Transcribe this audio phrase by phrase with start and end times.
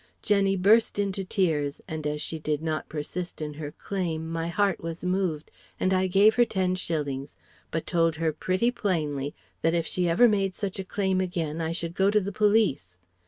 [0.23, 4.81] Jenny burst into tears, and as she did not persist in her claim my heart
[4.81, 7.35] was moved, and I gave her ten shillings,
[7.69, 11.71] but told her pretty plainly that if she ever made such a claim again I
[11.71, 12.97] should go to the police.